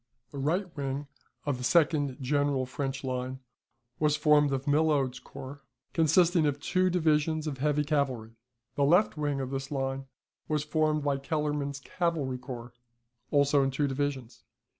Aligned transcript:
The 0.31 0.39
right 0.39 0.65
wing 0.75 1.05
of 1.45 1.59
the 1.59 1.63
second 1.63 2.17
general 2.19 2.65
French 2.65 3.03
line 3.03 3.39
was 3.99 4.17
formed 4.17 4.51
of 4.51 4.65
Milhaud's 4.65 5.19
corps, 5.19 5.61
consisting 5.93 6.47
of 6.47 6.59
two 6.59 6.89
divisions 6.89 7.45
of 7.45 7.59
heavy 7.59 7.83
cavalry. 7.83 8.31
The 8.73 8.83
left 8.83 9.15
wing 9.15 9.39
of 9.39 9.51
this 9.51 9.69
line 9.69 10.07
was 10.47 10.63
formed 10.63 11.03
by 11.03 11.17
Kellerman's 11.17 11.79
cavalry 11.81 12.39
corps, 12.39 12.73
also 13.29 13.61
in 13.61 13.69
two 13.69 13.87
divisions. 13.87 14.43